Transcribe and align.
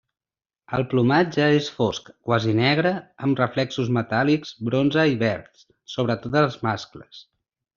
El 0.77 0.83
plomatge 0.93 1.49
és 1.57 1.67
fosc, 1.75 2.09
quasi 2.29 2.55
negre, 2.61 2.93
amb 3.27 3.41
reflexos 3.43 3.93
metàl·lics 4.01 4.55
bronze 4.71 5.05
i 5.13 5.21
verds, 5.27 5.69
sobretot 5.97 6.41
els 6.43 6.59
mascles. 6.71 7.23